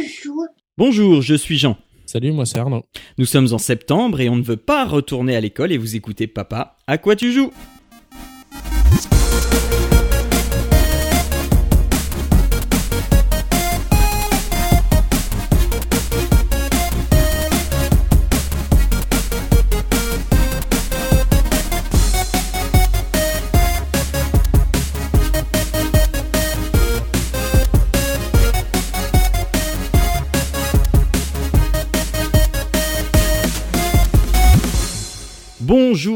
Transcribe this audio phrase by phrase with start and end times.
[0.00, 0.46] Bonjour.
[0.78, 1.76] Bonjour, je suis Jean.
[2.06, 2.86] Salut, moi c'est Arnaud.
[3.18, 6.26] Nous sommes en septembre et on ne veut pas retourner à l'école et vous écoutez
[6.26, 7.52] Papa, à quoi tu joues?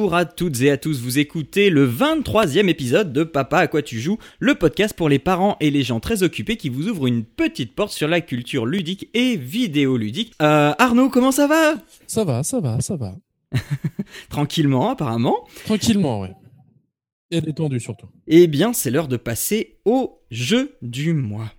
[0.05, 3.81] Bonjour à toutes et à tous, vous écoutez le 23e épisode de Papa à quoi
[3.81, 7.07] tu joues, le podcast pour les parents et les gens très occupés qui vous ouvre
[7.07, 10.35] une petite porte sur la culture ludique et vidéoludique.
[10.43, 11.77] Euh, Arnaud, comment ça va?
[12.07, 13.15] Ça va, ça va, ça va.
[14.29, 15.49] Tranquillement apparemment.
[15.65, 16.35] Tranquillement, ouais.
[17.31, 18.09] Et détendu surtout.
[18.27, 21.51] Eh bien, c'est l'heure de passer au jeu du mois.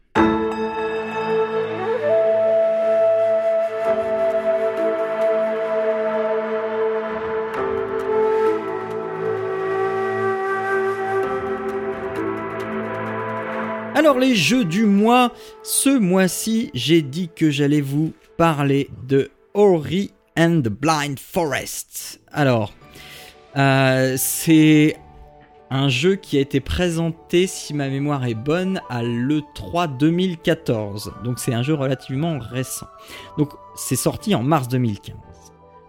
[14.05, 15.31] Alors les jeux du mois,
[15.63, 22.21] ce mois-ci, j'ai dit que j'allais vous parler de Ori and the Blind Forest.
[22.31, 22.71] Alors,
[23.57, 24.95] euh, c'est
[25.71, 31.13] un jeu qui a été présenté, si ma mémoire est bonne, à l'E3 2014.
[31.23, 32.85] Donc c'est un jeu relativement récent.
[33.39, 35.15] Donc c'est sorti en mars 2015.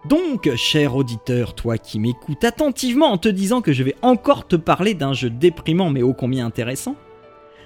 [0.07, 4.57] Donc, cher auditeur, toi qui m'écoutes attentivement en te disant que je vais encore te
[4.57, 6.97] parler d'un jeu déprimant mais ô combien intéressant,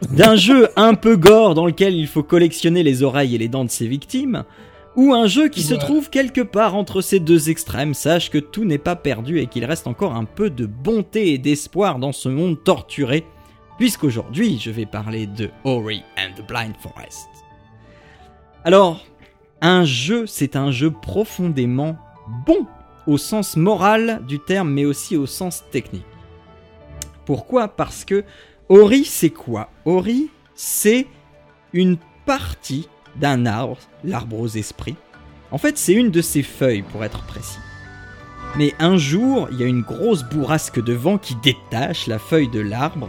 [0.09, 3.65] d'un jeu un peu gore dans lequel il faut collectionner les oreilles et les dents
[3.65, 4.45] de ses victimes,
[4.97, 8.65] ou un jeu qui se trouve quelque part entre ces deux extrêmes, sache que tout
[8.65, 12.29] n'est pas perdu et qu'il reste encore un peu de bonté et d'espoir dans ce
[12.29, 13.25] monde torturé,
[13.79, 17.29] puisqu'aujourd'hui je vais parler de Ori and the Blind Forest.
[18.65, 19.05] Alors,
[19.61, 21.97] un jeu, c'est un jeu profondément
[22.47, 22.67] bon
[23.07, 26.05] au sens moral du terme, mais aussi au sens technique.
[27.25, 27.69] Pourquoi?
[27.69, 28.25] Parce que
[28.69, 29.71] Ori, c'est quoi?
[29.91, 31.09] Ori, c'est
[31.73, 34.95] une partie d'un arbre, l'arbre aux esprits.
[35.51, 37.59] En fait, c'est une de ses feuilles, pour être précis.
[38.57, 42.49] Mais un jour, il y a une grosse bourrasque de vent qui détache la feuille
[42.51, 43.09] de l'arbre,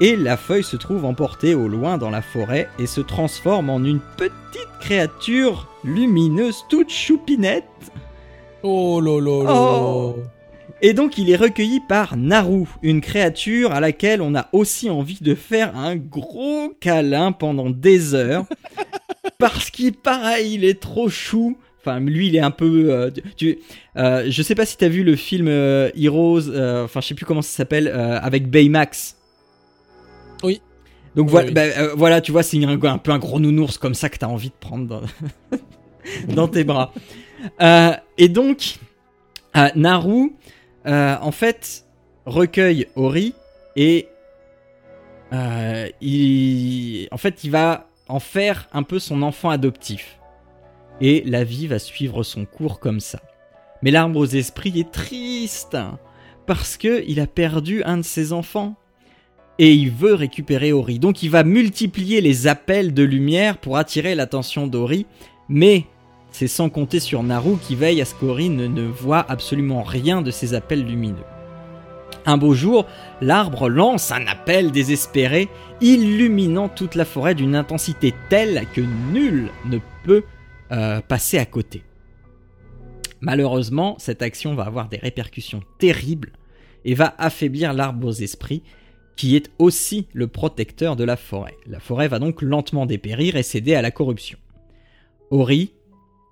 [0.00, 3.82] et la feuille se trouve emportée au loin dans la forêt et se transforme en
[3.82, 7.64] une petite créature lumineuse toute choupinette.
[8.62, 9.46] Oh lolo.
[9.48, 10.16] Oh.
[10.84, 15.18] Et donc il est recueilli par Naru, une créature à laquelle on a aussi envie
[15.20, 18.44] de faire un gros câlin pendant des heures.
[19.38, 21.56] parce qu'il pareil, il est trop chou.
[21.80, 22.92] Enfin, lui, il est un peu.
[22.92, 23.58] Euh, tu,
[23.96, 26.48] euh, je sais pas si t'as vu le film euh, Heroes.
[26.48, 29.16] euh, Enfin, je sais plus comment ça s'appelle euh, avec Baymax.
[30.44, 30.60] Oui.
[31.16, 31.54] Donc Oui, voilà, oui.
[31.54, 34.28] bah, voilà, tu vois, c'est un, un peu un gros nounours comme ça que t'as
[34.28, 35.02] envie de prendre dans,
[36.34, 36.92] dans tes bras.
[38.18, 38.78] Et donc,
[39.74, 40.32] Naru,
[40.86, 41.84] euh, en fait,
[42.26, 43.34] recueille Ori
[43.76, 44.08] et
[45.32, 50.18] euh, il, en fait, il va en faire un peu son enfant adoptif.
[51.00, 53.20] Et la vie va suivre son cours comme ça.
[53.82, 55.98] Mais l'arbre aux esprits est triste hein,
[56.46, 58.76] parce que il a perdu un de ses enfants
[59.58, 60.98] et il veut récupérer Ori.
[60.98, 65.06] Donc il va multiplier les appels de lumière pour attirer l'attention d'Ori,
[65.48, 65.86] mais
[66.32, 70.22] c'est sans compter sur Naru qui veille à ce qu'Ori ne, ne voit absolument rien
[70.22, 71.24] de ces appels lumineux.
[72.24, 72.86] Un beau jour,
[73.20, 75.48] l'arbre lance un appel désespéré,
[75.80, 80.22] illuminant toute la forêt d'une intensité telle que nul ne peut
[80.70, 81.82] euh, passer à côté.
[83.20, 86.32] Malheureusement, cette action va avoir des répercussions terribles
[86.84, 88.62] et va affaiblir l'arbre aux esprits,
[89.16, 91.56] qui est aussi le protecteur de la forêt.
[91.66, 94.38] La forêt va donc lentement dépérir et céder à la corruption.
[95.30, 95.72] Ori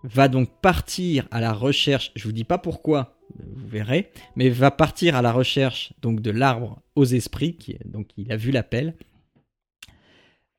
[0.04, 4.70] va donc partir à la recherche, je vous dis pas pourquoi, vous verrez, mais va
[4.70, 8.94] partir à la recherche donc de l'arbre aux esprits, qui donc il a vu l'appel,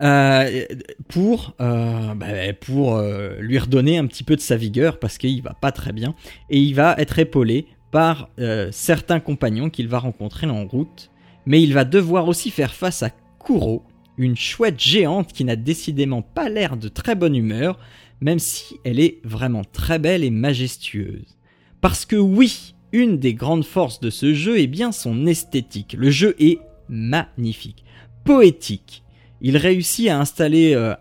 [0.02, 0.66] euh,
[1.10, 5.44] pour euh, bah, pour euh, lui redonner un petit peu de sa vigueur parce qu'il
[5.44, 6.16] va pas très bien
[6.50, 8.30] et il va être épaulé par
[8.72, 11.12] certains compagnons qu'il va rencontrer en route,
[11.46, 13.84] mais il va devoir aussi faire face à Kuro,
[14.18, 17.78] une chouette géante qui n'a décidément pas l'air de très bonne humeur,
[18.22, 21.38] même si elle est vraiment très belle et majestueuse.
[21.82, 25.96] Parce que oui, une des grandes forces de ce jeu est bien son esthétique.
[25.98, 27.84] Le jeu est magnifique,
[28.24, 29.04] poétique.
[29.42, 30.94] Il réussit à installer euh,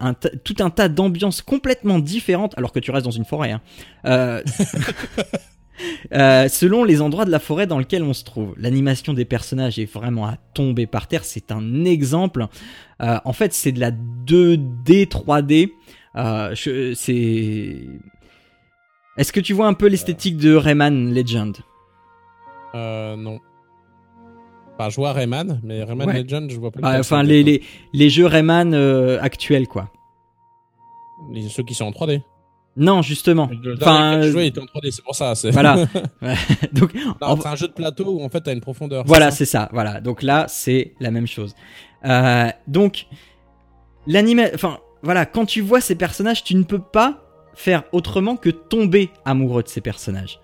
[0.45, 3.51] tout un tas d'ambiances complètement différentes, alors que tu restes dans une forêt.
[3.51, 3.61] hein.
[4.07, 4.43] Euh,
[6.15, 8.55] euh, selon les endroits de la forêt dans lequel on se trouve.
[8.57, 11.25] L'animation des personnages est vraiment à tomber par terre.
[11.25, 12.47] C'est un exemple.
[12.99, 15.71] En fait, c'est de la 2D, 3D
[16.17, 16.55] Euh,
[16.95, 17.77] c'est.
[19.17, 21.57] Est-ce que tu vois un peu l'esthétique de Rayman Legend?
[22.75, 23.39] Euh, non.
[24.79, 26.23] Enfin, je vois Rayman, mais Rayman Ouais.
[26.23, 26.81] Legend, je vois pas.
[26.81, 27.63] le Ah, concept, Enfin, les, les,
[27.93, 29.91] les jeux Rayman euh, actuels, quoi.
[31.33, 32.23] Les- Ceux qui sont en 3D.
[32.77, 33.51] Non, justement.
[33.63, 35.35] Le Enfin, que je euh, il était en 3D, c'est pour ça.
[35.51, 35.75] voilà.
[36.73, 39.05] Donc, Non, en- C'est un jeu de plateau où en fait t'as une profondeur.
[39.07, 39.69] Voilà, c'est c'est ça.
[39.73, 40.01] Voilà.
[40.01, 41.55] Donc là, c'est la même chose.
[42.07, 43.07] Euh, donc,
[44.07, 47.25] l'anime, enfin, voilà, quand tu vois ces personnages, tu ne peux pas
[47.55, 50.41] faire autrement que tomber amoureux de ces personnages.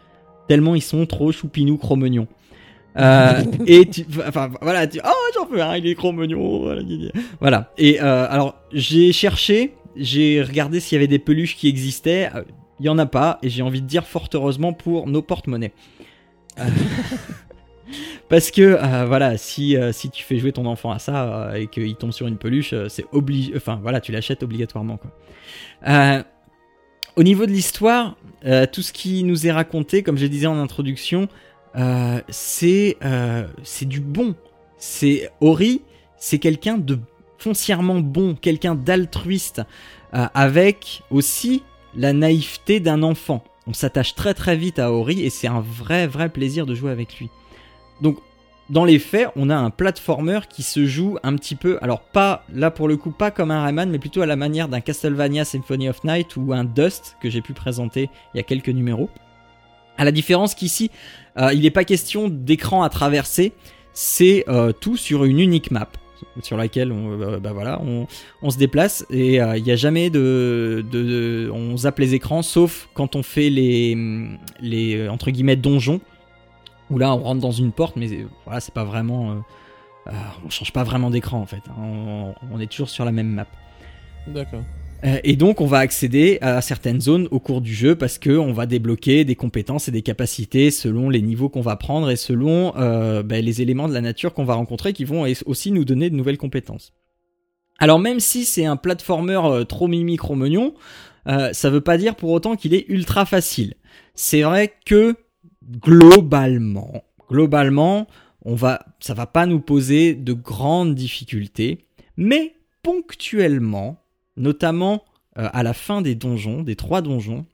[0.48, 2.28] Tellement ils sont trop choupinous, cromignons.
[2.96, 6.74] Euh, et tu, enfin, voilà, tu, oh, j'en veux un, il est cromignon.
[7.40, 7.72] Voilà.
[7.76, 12.30] Et euh, alors, j'ai cherché, j'ai regardé s'il y avait des peluches qui existaient.
[12.34, 12.42] Euh,
[12.78, 15.72] Il y en a pas, et j'ai envie de dire fort heureusement pour nos porte-monnaies.
[18.28, 21.54] Parce que euh, voilà, si, euh, si tu fais jouer ton enfant à ça euh,
[21.54, 23.52] et qu'il tombe sur une peluche, c'est obligé.
[23.56, 26.24] Enfin voilà, tu l'achètes obligatoirement quoi.
[27.16, 28.16] Au niveau de l'histoire,
[28.72, 31.28] tout ce qui nous est raconté, comme je disais en introduction,
[32.28, 32.98] c'est
[33.82, 34.34] du bon.
[34.76, 35.80] C'est Ori,
[36.18, 36.98] c'est quelqu'un de
[37.38, 39.62] foncièrement bon, quelqu'un d'altruiste,
[40.12, 41.62] avec aussi
[41.94, 43.42] la naïveté d'un enfant.
[43.66, 46.90] On s'attache très très vite à Ori et c'est un vrai vrai plaisir de jouer
[46.90, 47.30] avec lui.
[48.00, 48.18] Donc,
[48.68, 52.44] dans les faits, on a un platformer qui se joue un petit peu, alors pas,
[52.52, 55.44] là pour le coup, pas comme un Rayman, mais plutôt à la manière d'un Castlevania
[55.44, 59.08] Symphony of Night ou un Dust que j'ai pu présenter il y a quelques numéros.
[59.98, 60.90] À la différence qu'ici,
[61.38, 63.52] euh, il n'est pas question d'écran à traverser,
[63.92, 65.88] c'est euh, tout sur une unique map
[66.42, 67.52] sur laquelle on, euh, bah
[68.48, 73.16] se déplace et il n'y a jamais de, de, on zappe les écrans sauf quand
[73.16, 73.96] on fait les,
[74.60, 76.00] les entre guillemets donjons
[76.90, 79.34] où là on rentre dans une porte mais euh, voilà c'est pas vraiment euh,
[80.08, 80.12] euh,
[80.44, 81.74] on change pas vraiment d'écran en fait hein.
[81.78, 83.46] on, on est toujours sur la même map
[84.26, 84.62] D'accord.
[85.04, 88.30] Euh, et donc on va accéder à certaines zones au cours du jeu parce que
[88.30, 92.16] on va débloquer des compétences et des capacités selon les niveaux qu'on va prendre et
[92.16, 95.84] selon euh, ben, les éléments de la nature qu'on va rencontrer qui vont aussi nous
[95.84, 96.92] donner de nouvelles compétences.
[97.78, 100.74] Alors même si c'est un platformer trop mimi cromognon,
[101.28, 103.74] euh, ça veut pas dire pour autant qu'il est ultra facile.
[104.14, 105.14] C'est vrai que
[105.68, 108.06] globalement, globalement,
[108.44, 111.86] on va, ça va pas nous poser de grandes difficultés,
[112.16, 114.02] mais ponctuellement,
[114.36, 115.04] notamment
[115.38, 117.44] euh, à la fin des donjons, des trois donjons,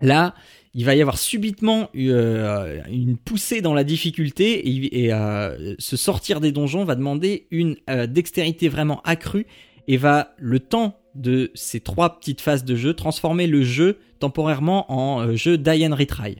[0.00, 0.34] là,
[0.74, 6.40] il va y avoir subitement euh, une poussée dans la difficulté et, euh, se sortir
[6.40, 7.76] des donjons va demander une
[8.08, 9.46] dextérité vraiment accrue
[9.88, 14.92] et va le temps de ces trois petites phases de jeu transformer le jeu temporairement
[14.92, 16.36] en jeu die retry.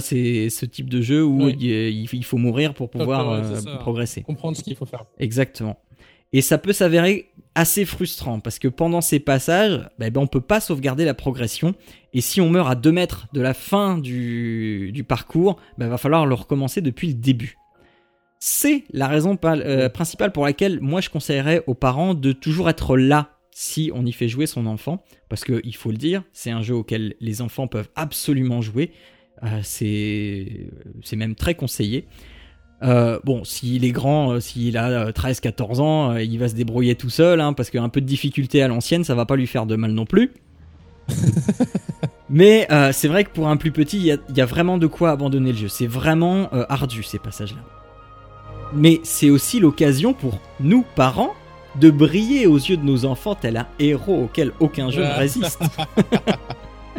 [0.00, 1.56] C'est ce type de jeu où Oui.
[1.60, 3.76] il, faut mourir pour pouvoir euh, ça.
[3.76, 4.22] progresser.
[4.22, 5.04] Comprendre ce qu'il faut faire.
[5.18, 5.78] Exactement.
[6.32, 10.40] Et ça peut s'avérer assez frustrant parce que pendant ces passages, ben, ben, on peut
[10.40, 11.74] pas sauvegarder la progression.
[12.12, 15.98] Et si on meurt à 2 mètres de la fin du, du parcours, ben, va
[15.98, 17.56] falloir le recommencer depuis le début.
[18.38, 22.96] C'est la raison euh, principale pour laquelle moi je conseillerais aux parents de toujours être
[22.96, 25.02] là si on y fait jouer son enfant.
[25.28, 28.92] Parce que il faut le dire, c'est un jeu auquel les enfants peuvent absolument jouer.
[29.42, 30.68] Euh, c'est
[31.02, 32.06] c'est même très conseillé.
[32.82, 36.94] Euh, bon, s'il est grand, euh, s'il a 13-14 ans, euh, il va se débrouiller
[36.94, 39.66] tout seul, hein, parce qu'un peu de difficulté à l'ancienne, ça va pas lui faire
[39.66, 40.32] de mal non plus.
[42.28, 44.86] Mais euh, c'est vrai que pour un plus petit, il y y a vraiment de
[44.86, 45.68] quoi abandonner le jeu.
[45.68, 47.60] C'est vraiment euh, ardu ces passages-là.
[48.74, 51.34] Mais c'est aussi l'occasion pour nous, parents,
[51.76, 55.60] de briller aux yeux de nos enfants tel un héros auquel aucun jeu ne résiste.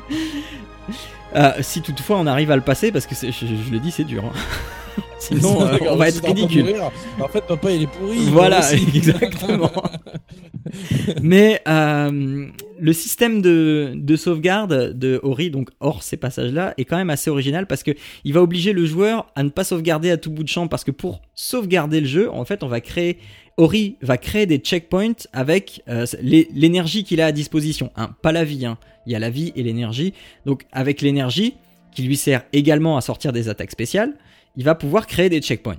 [1.36, 4.04] Euh, si toutefois on arrive à le passer, parce que je, je le dis, c'est
[4.06, 4.26] dur.
[4.26, 4.32] hein.
[5.20, 6.76] Sinon, euh, on va être ridicule.
[7.20, 8.18] En fait, papa, il est pourri.
[8.32, 8.62] Voilà,
[8.96, 9.72] exactement.
[11.22, 12.48] Mais euh,
[12.80, 17.30] le système de, de sauvegarde de Ori, donc hors ces passages-là, est quand même assez
[17.30, 17.92] original parce que
[18.24, 20.84] il va obliger le joueur à ne pas sauvegarder à tout bout de champ parce
[20.84, 23.18] que pour sauvegarder le jeu, en fait, on va créer
[23.60, 28.32] Ori va créer des checkpoints avec euh, l'é- l'énergie qu'il a à disposition, hein, pas
[28.32, 28.68] la vie.
[28.68, 28.78] Hein.
[29.08, 30.14] Il y a la vie et l'énergie.
[30.46, 31.56] Donc avec l'énergie
[31.92, 34.14] qui lui sert également à sortir des attaques spéciales,
[34.58, 35.78] il va pouvoir créer des checkpoints,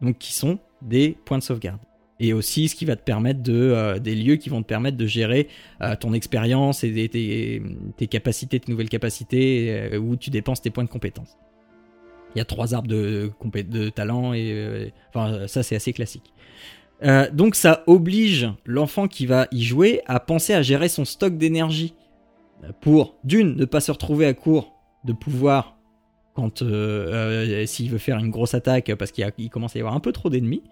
[0.00, 1.80] donc qui sont des points de sauvegarde
[2.22, 4.96] et aussi ce qui va te permettre de euh, des lieux qui vont te permettre
[4.96, 5.48] de gérer
[5.80, 10.84] euh, ton expérience et tes, capacités, tes nouvelles capacités euh, où tu dépenses tes points
[10.84, 11.36] de compétences.
[12.34, 16.32] Il y a trois arbres de, compé- de talent et enfin ça c'est assez classique.
[17.34, 21.94] Donc ça oblige l'enfant qui va y jouer à penser à gérer son stock d'énergie
[22.80, 24.72] pour d'une ne pas se retrouver à court
[25.04, 25.76] de pouvoir
[26.34, 29.94] quand euh, euh, s'il veut faire une grosse attaque parce qu'il commence à y avoir
[29.94, 30.62] un peu trop d'ennemis.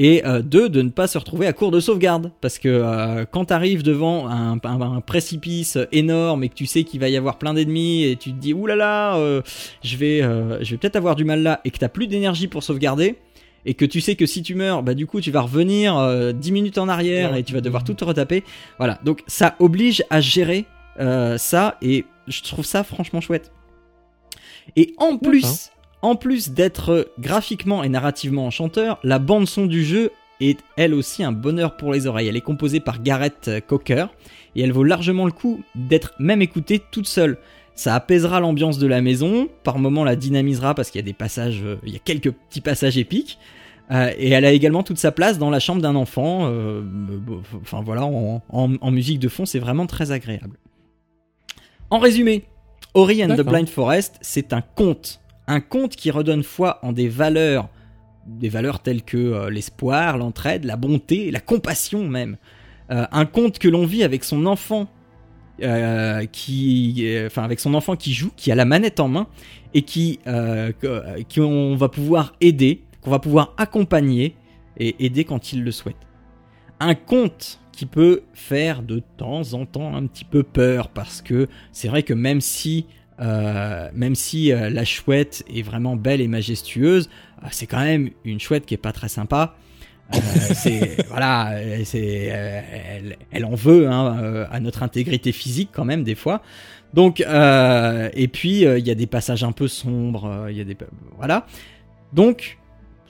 [0.00, 2.30] Et euh, deux de ne pas se retrouver à court de sauvegarde.
[2.40, 6.84] Parce que euh, quand tu arrives devant un, un, précipice énorme et que tu sais
[6.84, 9.42] qu'il va y avoir plein d'ennemis et tu te dis oulala là là, euh,
[9.82, 12.62] je vais je vais peut-être avoir du mal là et que t'as plus d'énergie pour
[12.62, 13.16] sauvegarder
[13.66, 16.52] et que tu sais que si tu meurs bah du coup tu vas revenir 10
[16.52, 18.44] minutes en arrière et tu vas devoir tout te retaper.
[18.78, 19.00] Voilà.
[19.04, 20.64] Donc ça oblige à gérer
[21.38, 23.50] ça et je trouve ça franchement chouette
[24.76, 25.70] et en plus
[26.00, 31.24] en plus d'être graphiquement et narrativement enchanteur, la bande son du jeu est elle aussi
[31.24, 32.28] un bonheur pour les oreilles.
[32.28, 34.06] Elle est composée par Gareth Cocker
[34.54, 37.38] et elle vaut largement le coup d'être même écoutée toute seule.
[37.74, 41.12] Ça apaisera l'ambiance de la maison, par moments la dynamisera parce qu'il y a des
[41.12, 43.38] passages, euh, il y a quelques petits passages épiques.
[43.90, 46.48] Euh, et elle a également toute sa place dans la chambre d'un enfant.
[46.50, 46.82] Euh,
[47.62, 50.58] enfin voilà, en, musique de fond, c'est vraiment très agréable.
[51.88, 52.44] En résumé,
[52.98, 57.08] Ori and the Blind Forest, c'est un conte un conte qui redonne foi en des
[57.08, 57.68] valeurs,
[58.26, 62.36] des valeurs telles que euh, l'espoir, l'entraide, la bonté, la compassion même.
[62.90, 64.88] Euh, un conte que l'on vit avec son enfant,
[65.62, 69.26] euh, qui, enfin avec son enfant qui joue, qui a la manette en main
[69.74, 70.20] et qui,
[71.34, 74.36] qu'on va pouvoir aider, qu'on va pouvoir accompagner
[74.76, 75.96] et aider quand il le souhaite.
[76.78, 81.46] Un conte qui peut faire de temps en temps un petit peu peur parce que
[81.70, 82.86] c'est vrai que même si
[83.20, 87.08] euh, même si euh, la chouette est vraiment belle et majestueuse,
[87.44, 89.54] euh, c'est quand même une chouette qui est pas très sympa.
[90.12, 91.52] c'est voilà,
[91.84, 92.32] c'est
[93.30, 96.42] elle, en veut hein, à notre intégrité physique quand même des fois.
[96.94, 100.76] Donc et puis il y a des passages un peu sombres, il y a des
[101.16, 101.46] voilà.
[102.12, 102.58] Donc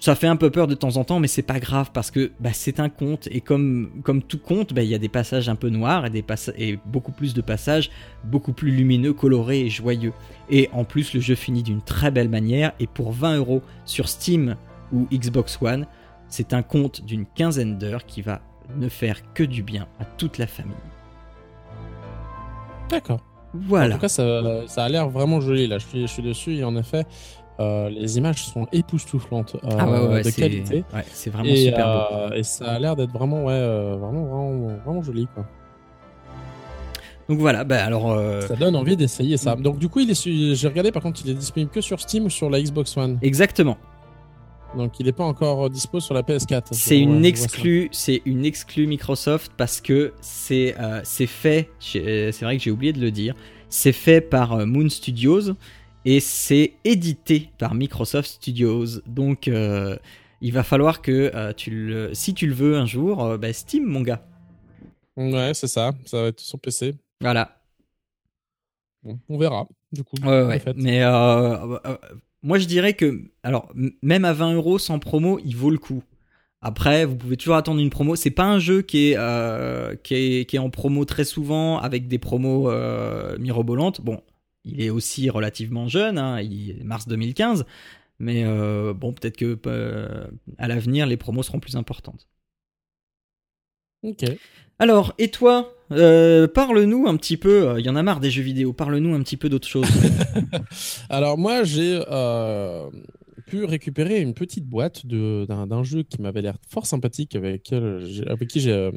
[0.00, 2.30] ça fait un peu peur de temps en temps, mais c'est pas grave parce que
[2.40, 5.48] bah, c'est un conte et comme, comme tout conte, bah, il y a des passages
[5.48, 6.24] un peu noirs et, des
[6.56, 7.90] et beaucoup plus de passages
[8.24, 10.12] beaucoup plus lumineux, colorés et joyeux.
[10.50, 14.08] Et en plus, le jeu finit d'une très belle manière et pour 20 euros sur
[14.08, 14.56] Steam
[14.92, 15.86] ou Xbox One,
[16.28, 18.40] c'est un conte d'une quinzaine d'heures qui va
[18.76, 20.74] ne faire que du bien à toute la famille.
[22.90, 23.20] D'accord.
[23.54, 23.94] Voilà.
[23.94, 25.66] En tout cas, ça, ça a l'air vraiment joli.
[25.66, 27.04] Là, je suis, je suis dessus et en effet,
[27.60, 30.84] euh, les images sont époustouflantes euh, ah de qualité.
[31.12, 32.16] c'est vraiment super beau.
[32.16, 33.58] Euh, et ça a l'air d'être vraiment, ouais,
[33.98, 35.44] vraiment, vraiment, vraiment joli, quoi.
[37.28, 38.16] Donc voilà, bah alors.
[38.46, 39.56] Ça donne envie d'essayer ça.
[39.56, 42.26] Donc du coup, il est, j'ai regardé par contre, il est disponible que sur Steam
[42.26, 43.18] ou sur la Xbox One?
[43.22, 43.76] Exactement.
[44.76, 46.68] Donc il n'est pas encore dispo sur la PS4.
[46.72, 51.70] C'est une exclue, c'est une exclue Microsoft parce que c'est c'est fait.
[51.80, 53.34] C'est vrai que j'ai oublié de le dire.
[53.68, 55.52] C'est fait par Moon Studios
[56.04, 59.00] et c'est édité par Microsoft Studios.
[59.06, 59.96] Donc euh,
[60.40, 63.52] il va falloir que euh, tu le, si tu le veux un jour, euh, bah,
[63.52, 64.24] Steam mon gars.
[65.16, 66.94] Ouais, c'est ça, ça va être sur PC.
[67.20, 67.60] Voilà.
[69.28, 70.16] on verra, du coup.
[70.22, 70.62] Ouais, ouais.
[70.76, 71.02] Mais
[72.42, 76.02] moi je dirais que, alors même à 20 euros sans promo, il vaut le coup.
[76.60, 78.16] Après, vous pouvez toujours attendre une promo.
[78.16, 82.06] C'est pas un jeu qui est, qui est, qui est en promo très souvent avec
[82.06, 82.70] des promos
[83.38, 84.00] mirobolantes.
[84.00, 84.22] Bon,
[84.64, 87.64] il est aussi relativement jeune, hein, il est mars 2015,
[88.18, 90.26] mais euh, bon, peut-être que euh,
[90.58, 92.28] à l'avenir, les promos seront plus importantes.
[94.02, 94.24] Ok.
[94.78, 98.42] Alors, et toi, euh, parle-nous un petit peu, il y en a marre des jeux
[98.42, 99.86] vidéo, parle-nous un petit peu d'autre chose.
[101.10, 102.00] Alors moi, j'ai
[103.46, 108.60] pu récupérer une petite boîte d'un jeu qui m'avait l'air fort sympathique, avec, avec qui
[108.60, 108.90] j'ai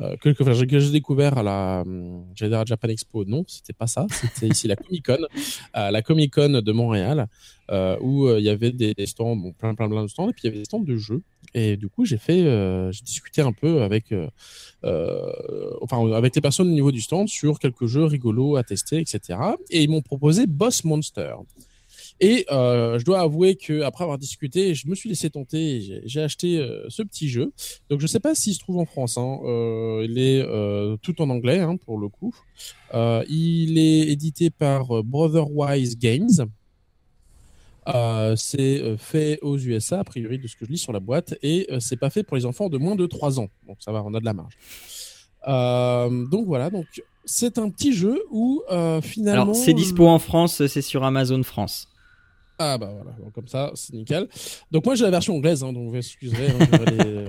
[0.00, 3.24] euh, que, que, j'ai découvert à la, à Japan Expo.
[3.24, 4.06] Non, c'était pas ça.
[4.10, 5.18] C'était ici la Comic Con,
[5.76, 7.28] euh, la Comic Con de Montréal,
[7.70, 10.42] euh, où il y avait des, stands, bon, plein, plein, plein de stands, et puis
[10.44, 11.22] il y avait des stands de jeux.
[11.54, 12.42] Et du coup, j'ai fait,
[12.92, 14.12] j'ai discuté un peu avec,
[14.82, 19.38] enfin, avec les personnes au niveau du stand sur quelques jeux rigolos à tester, etc.
[19.70, 21.36] Et ils m'ont proposé Boss Monster.
[22.20, 26.00] Et euh, je dois avouer que après avoir discuté, je me suis laissé tenter.
[26.04, 27.52] J'ai acheté euh, ce petit jeu.
[27.90, 29.18] Donc je ne sais pas s'il se trouve en France.
[29.18, 29.38] Hein.
[29.44, 30.42] Euh, il est
[31.02, 32.34] tout en anglais hein, pour le coup.
[32.94, 36.46] Il est édité par Brotherwise Games.
[38.36, 41.68] c'est fait aux USA a priori de ce que je lis sur la boîte et
[41.80, 43.48] c'est pas fait pour les enfants de moins de 3 ans.
[43.66, 44.56] Donc ça va, on a de la marge.
[46.30, 46.86] donc voilà, donc
[47.26, 48.62] c'est un petit jeu où
[49.02, 49.42] finalement.
[49.42, 51.88] Alors c'est dispo en France, c'est sur Amazon France.
[52.58, 54.28] Ah bah voilà, comme ça, c'est nickel.
[54.70, 56.68] Donc moi j'ai la version anglaise, hein, donc vous excuserez hein,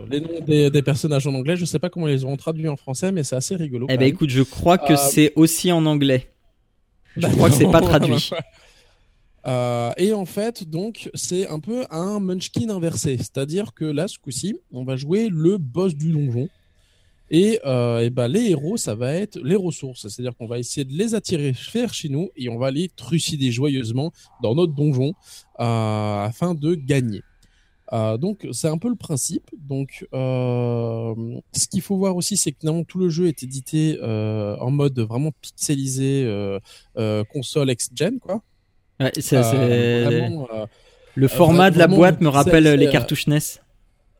[0.09, 1.57] les, noms des, personnages en anglais.
[1.57, 3.87] Je sais pas comment ils les auront traduits en français, mais c'est assez rigolo.
[3.89, 6.29] Eh ben écoute, je crois que euh, c'est aussi en anglais.
[7.17, 8.29] Je crois que c'est pas traduit.
[9.47, 13.17] Euh, et en fait, donc, c'est un peu un Munchkin inversé.
[13.17, 16.49] C'est-à-dire que là, ce coup-ci, on va jouer le boss du donjon.
[17.29, 20.07] Et, euh, et ben, les héros, ça va être les ressources.
[20.07, 23.51] C'est-à-dire qu'on va essayer de les attirer vers chez nous et on va les trucider
[23.51, 25.13] joyeusement dans notre donjon
[25.59, 27.21] euh, afin de gagner.
[27.93, 29.49] Euh, donc c'est un peu le principe.
[29.57, 31.13] Donc euh,
[31.53, 34.71] ce qu'il faut voir aussi, c'est que finalement tout le jeu est édité euh, en
[34.71, 38.41] mode vraiment pixelisé euh, console ex-gen, quoi.
[38.99, 40.47] Ouais, c'est, vraiment,
[41.13, 43.39] le format de la boîte me rappelle les cartouches NES.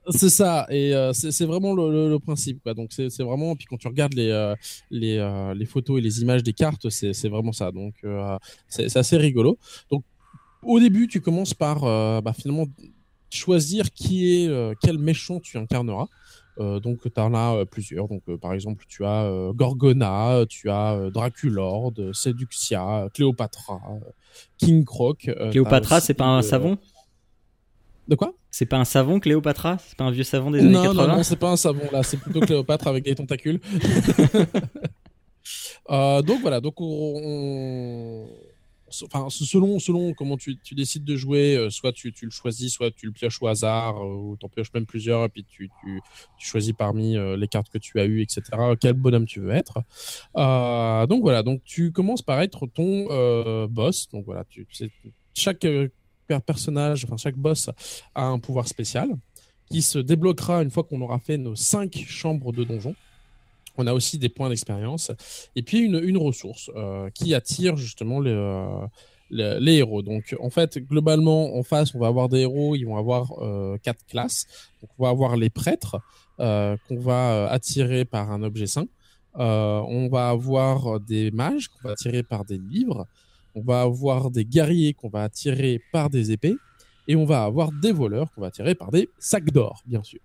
[0.10, 2.74] C'est ça, et c'est vraiment le, le, principe, quoi.
[2.74, 4.54] Donc c'est vraiment, puis quand tu regardes les
[4.90, 7.72] les, les photos et les images des cartes, c'est vraiment ça.
[7.72, 7.94] Donc
[8.70, 9.58] c'est assez rigolo.
[9.92, 10.04] Donc
[10.64, 11.82] au début, tu commences par
[12.22, 12.68] bah, finalement
[13.30, 16.08] choisir qui est euh, quel méchant tu incarneras.
[16.60, 18.08] Euh, donc tu en as euh, plusieurs.
[18.08, 23.80] Donc par exemple, tu as Gorgona, tu as Draculord, Seduxia, Cléopatra,
[24.58, 25.30] King Croc.
[25.52, 26.78] Cléopatra, c'est pas un savon?
[28.08, 28.34] De quoi?
[28.58, 29.78] C'est pas un savon, Cléopatra?
[29.88, 32.02] C'est pas un vieux savon des années 80 Non, non, c'est pas un savon là.
[32.02, 33.60] C'est plutôt Cléopâtre avec des tentacules.
[35.88, 38.28] donc voilà, donc on,
[39.04, 42.74] enfin, selon, selon comment tu, tu décides de jouer, euh, soit tu, tu, le choisis,
[42.74, 45.44] soit tu le pioches au hasard, euh, ou tu en pioches même plusieurs, et puis
[45.44, 46.02] tu, tu,
[46.40, 48.42] tu choisis parmi euh, les cartes que tu as eues, etc.,
[48.82, 49.84] quel bonhomme tu veux être.
[50.34, 54.10] donc voilà, donc tu commences par être ton boss.
[54.12, 54.66] Donc voilà, tu,
[55.36, 55.68] chaque
[56.42, 57.70] personnage, enfin chaque boss
[58.16, 59.10] a un pouvoir spécial
[59.70, 62.96] qui se débloquera une fois qu'on aura fait nos cinq chambres de donjon.
[63.78, 65.12] On a aussi des points d'expérience
[65.56, 68.88] et puis une, une ressource euh, qui attire justement les, euh,
[69.30, 70.02] les, héros.
[70.02, 73.78] Donc en fait, globalement, en face, on va avoir des héros, ils vont avoir euh,
[73.84, 74.48] quatre classes.
[74.82, 75.98] Donc on va avoir les prêtres
[76.38, 78.88] qu'on va attirer par un objet saint.
[79.34, 83.08] on va avoir des mages qu'on va attirer par des livres.
[83.58, 86.58] On va avoir des guerriers qu'on va attirer par des épées.
[87.08, 90.20] Et on va avoir des voleurs qu'on va attirer par des sacs d'or, bien sûr.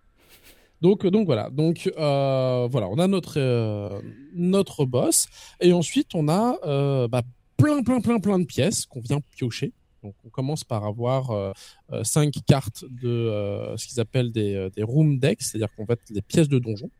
[0.83, 1.49] Donc, donc voilà.
[1.49, 4.01] Donc euh, voilà, on a notre euh,
[4.35, 5.29] notre boss
[5.61, 7.23] et ensuite on a euh, bah,
[7.57, 9.73] plein plein plein plein de pièces qu'on vient piocher.
[10.03, 11.55] Donc on commence par avoir
[12.03, 16.49] cinq cartes de ce qu'ils appellent des, des room decks, c'est-à-dire qu'on va des pièces
[16.49, 16.91] de donjon.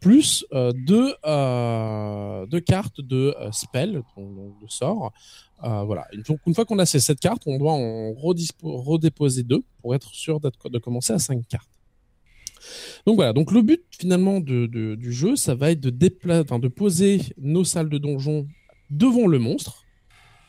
[0.00, 1.14] Plus deux,
[2.48, 5.12] deux cartes de spell, de sort.
[5.62, 6.06] voilà.
[6.46, 10.40] Une fois qu'on a ces sept cartes, on doit en redéposer deux pour être sûr
[10.40, 11.70] de commencer à cinq cartes.
[13.06, 17.20] Donc voilà, donc le but finalement de, du jeu, ça va être de, de poser
[17.38, 18.46] nos salles de donjon
[18.90, 19.84] devant le monstre,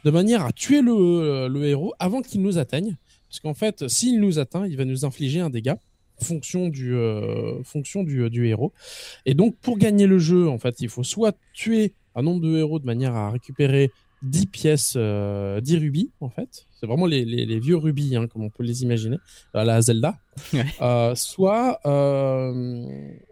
[0.04, 2.98] de manière à tuer le, le héros avant qu'il nous atteigne.
[3.30, 5.78] Parce qu'en fait, s'il nous atteint, il va nous infliger un dégât
[6.24, 8.74] fonction du euh, fonction du, du, héros.
[9.26, 12.58] Et donc pour gagner le jeu, en fait, il faut soit tuer un nombre de
[12.58, 13.92] héros de manière à récupérer
[14.24, 16.68] 10 pièces, euh, 10 rubis en fait.
[16.80, 19.18] C'est vraiment les, les, les, vieux rubis, hein, comme on peut les imaginer,
[19.54, 20.18] à la Zelda.
[20.82, 22.86] Euh, soit, euh,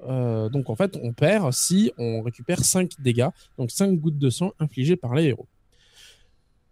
[0.08, 4.30] euh, donc en fait, on perd si on récupère 5 dégâts, donc 5 gouttes de
[4.30, 5.48] sang infligées par les héros.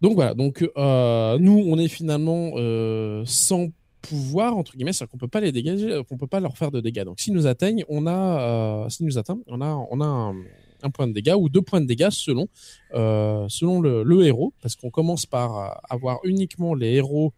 [0.00, 3.68] Donc voilà, donc euh, nous, on est finalement euh, sans
[4.02, 6.80] pouvoir entre guillemets, c'est-à-dire qu'on peut pas les dégager, qu'on peut pas leur faire de
[6.80, 7.04] dégâts.
[7.04, 10.34] Donc s'ils nous atteignent, on a, s'ils nous atteignent, on a, on a
[10.82, 12.48] un, point de dégâts ou deux points de dégâts selon,
[12.94, 17.32] euh, selon le, héros, parce qu'on commence par avoir uniquement les héros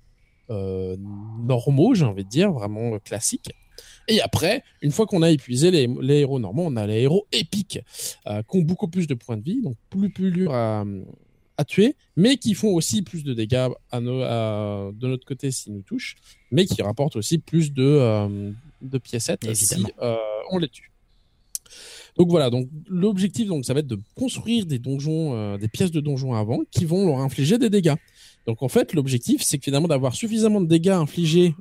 [0.50, 0.96] euh,
[1.38, 3.52] normaux, j'ai envie de dire, vraiment classiques.
[4.08, 7.26] Et après, une fois qu'on a épuisé les, les, héros normaux, on a les héros
[7.32, 7.80] épiques
[8.26, 10.84] euh, qui ont beaucoup plus de points de vie, donc plus plus dur à,
[11.60, 15.50] à tuer, mais qui font aussi plus de dégâts à nos, à, de notre côté
[15.50, 16.16] s'ils nous touchent,
[16.50, 20.16] mais qui rapportent aussi plus de, euh, de piécettes si euh,
[20.50, 20.90] on les tue.
[22.16, 25.92] Donc voilà, donc l'objectif donc ça va être de construire des donjons, euh, des pièces
[25.92, 27.98] de donjons avant qui vont leur infliger des dégâts.
[28.46, 31.54] Donc en fait, l'objectif c'est finalement d'avoir suffisamment de dégâts infligés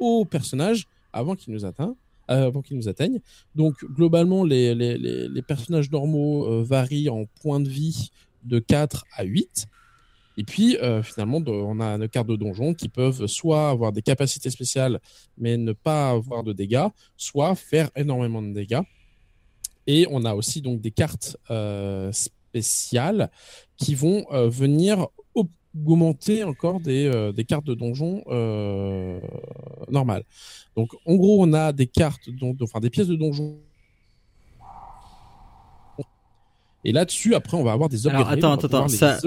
[0.00, 1.94] aux personnages avant qu'ils nous atteignent.
[2.30, 3.20] Euh, avant qu'ils nous atteignent.
[3.54, 8.10] Donc globalement, les, les, les, les personnages normaux euh, varient en points de vie
[8.44, 9.66] de 4 à 8.
[10.38, 14.02] Et puis euh, finalement, on a nos cartes de donjon qui peuvent soit avoir des
[14.02, 15.00] capacités spéciales
[15.36, 18.80] mais ne pas avoir de dégâts, soit faire énormément de dégâts.
[19.86, 23.30] Et on a aussi donc des cartes euh, spéciales
[23.76, 25.08] qui vont euh, venir
[25.74, 28.22] augmenter encore des, cartes de donjon
[29.90, 30.24] normales.
[30.76, 33.58] Donc en gros, on a des cartes, donc, enfin des pièces de donjon.
[36.84, 38.26] Et là-dessus, après, on va avoir des upgrades.
[38.26, 39.18] Alors, attends, attends, ça,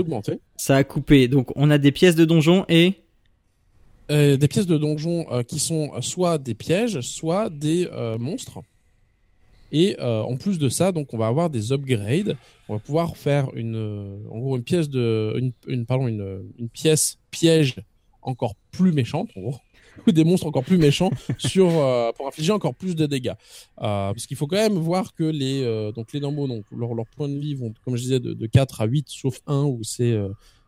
[0.57, 1.27] ça a coupé.
[1.27, 2.93] Donc, on a des pièces de donjon et
[4.11, 8.61] euh, des pièces de donjon euh, qui sont soit des pièges, soit des euh, monstres.
[9.71, 12.37] Et euh, en plus de ça, donc on va avoir des upgrades.
[12.69, 16.43] On va pouvoir faire une, euh, en gros, une pièce de, une, une pardon, une,
[16.57, 17.75] une, pièce piège
[18.21, 19.55] encore plus méchante, en gros,
[20.07, 23.29] ou des monstres encore plus méchants sur euh, pour infliger encore plus de dégâts.
[23.29, 26.93] Euh, parce qu'il faut quand même voir que les euh, donc les normaux, donc leur,
[26.93, 29.63] leur point de vie vont, comme je disais, de, de 4 à 8, sauf un
[29.63, 30.17] où c'est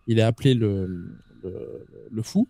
[0.08, 1.20] il est appelé le,
[2.12, 2.48] le, fou.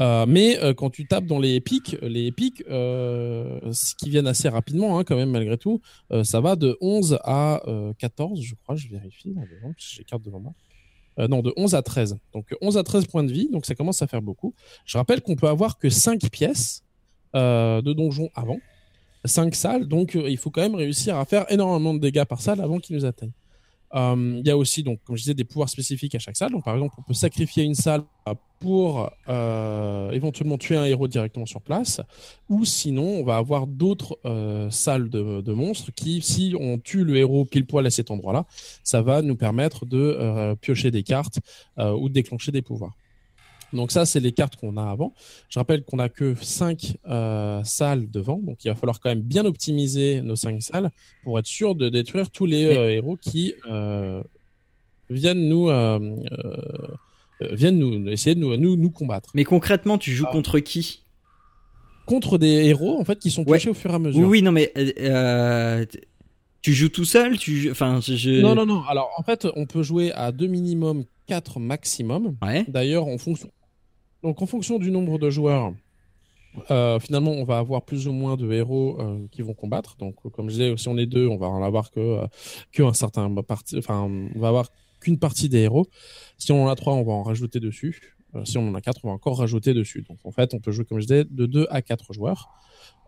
[0.00, 5.16] Mais quand tu tapes dans les pics, les pics, qui viennent assez rapidement, hein, quand
[5.16, 5.80] même, malgré tout,
[6.22, 7.62] ça va de 11 à
[7.98, 9.34] 14, je crois, je vérifie,
[9.76, 10.54] j'ai carte devant moi.
[11.18, 12.18] Non, de 11 à 13.
[12.32, 14.54] Donc 11 à 13 points de vie, donc ça commence à faire beaucoup.
[14.84, 16.82] Je rappelle qu'on peut avoir que 5 pièces
[17.34, 18.58] de donjon avant,
[19.24, 22.60] 5 salles, donc il faut quand même réussir à faire énormément de dégâts par salle
[22.60, 23.32] avant qu'ils nous atteignent.
[23.94, 26.52] Euh, il y a aussi, donc, comme je disais, des pouvoirs spécifiques à chaque salle.
[26.52, 28.02] Donc, par exemple, on peut sacrifier une salle
[28.58, 32.00] pour euh, éventuellement tuer un héros directement sur place.
[32.48, 37.04] Ou sinon, on va avoir d'autres euh, salles de, de, monstres qui, si on tue
[37.04, 38.46] le héros pile poil à cet endroit-là,
[38.84, 41.40] ça va nous permettre de piocher des cartes
[41.76, 42.96] ou de déclencher des pouvoirs.
[43.72, 45.14] Donc ça, c'est les cartes qu'on a avant.
[45.48, 49.22] Je rappelle qu'on a que 5 euh, salles devant, donc il va falloir quand même
[49.22, 50.90] bien optimiser nos 5 salles
[51.24, 54.22] pour être sûr de détruire tous les euh, héros qui euh,
[55.10, 55.68] viennent nous
[57.50, 59.30] viennent nous essayer de nous, nous, nous, combattre.
[59.34, 60.32] Mais concrètement, tu joues ah.
[60.32, 61.02] contre qui?
[62.06, 64.28] Contre des héros en fait qui sont touchés au fur et à mesure.
[64.28, 64.72] Oui, non, mais
[66.62, 68.40] tu joues tout seul tu enfin je...
[68.40, 72.64] non non non alors en fait on peut jouer à deux minimum 4 maximum ouais.
[72.68, 73.50] d'ailleurs en fonction
[74.22, 75.72] donc en fonction du nombre de joueurs,
[76.70, 79.96] euh, finalement, on va avoir plus ou moins de héros euh, qui vont combattre.
[79.98, 82.00] Donc, comme je disais, si on est deux, on va en avoir que
[82.80, 84.02] euh, certain parti, enfin,
[84.34, 84.68] on va avoir
[85.00, 85.86] qu'une partie des héros.
[86.38, 88.14] Si on en a trois, on va en rajouter dessus.
[88.44, 90.04] si on en a quatre, on va encore rajouter dessus.
[90.08, 92.48] Donc, en fait, on peut jouer, comme je disais, de deux à quatre joueurs.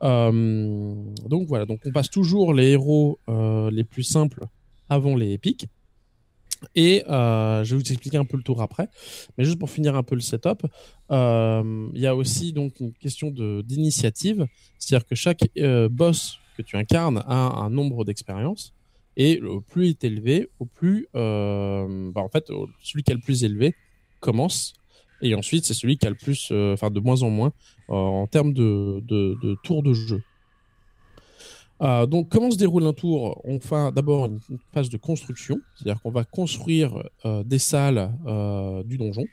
[0.00, 1.66] donc voilà.
[1.66, 4.46] Donc, on passe toujours les héros les plus simples
[4.88, 5.66] avant les épiques.
[6.74, 8.88] Et euh, je vais vous expliquer un peu le tour après.
[9.36, 10.66] Mais juste pour finir un peu le setup,
[11.10, 14.46] euh, il y a aussi donc une question d'initiative.
[14.78, 18.72] C'est-à-dire que chaque euh, boss que tu incarnes a un nombre d'expériences.
[19.16, 21.08] Et au plus il est élevé, au plus.
[21.12, 22.50] Bah en fait,
[22.82, 23.74] celui qui a le plus élevé
[24.20, 24.74] commence.
[25.22, 26.50] Et ensuite, c'est celui qui a le plus.
[26.50, 27.52] Enfin, de moins en moins
[27.88, 30.22] en termes de, de, de tours de jeu.
[31.82, 33.40] Euh, donc, comment se déroule un tour?
[33.44, 34.38] On fait d'abord une
[34.72, 39.24] phase de construction, c'est-à-dire qu'on va construire euh, des salles euh, du donjon,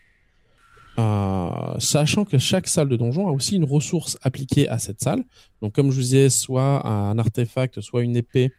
[1.80, 5.24] sachant que chaque salle de donjon a aussi une ressource appliquée à cette salle.
[5.62, 8.52] Donc, comme je vous disais, soit un artefact, soit une épée,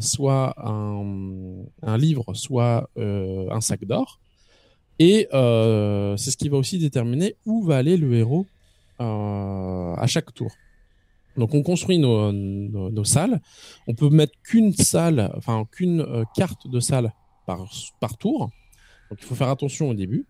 [0.00, 4.20] soit un, livre, soit un sac d'or.
[4.98, 8.46] Et c'est ce qui va aussi déterminer où va aller le héros
[8.98, 10.50] à chaque tour.
[11.36, 13.40] Donc on construit nos, salles.
[13.86, 17.12] On peut mettre qu'une salle, enfin qu'une euh, carte de salle
[17.46, 17.66] par,
[18.00, 18.50] par tour.
[19.10, 20.26] Donc il faut faire attention au début.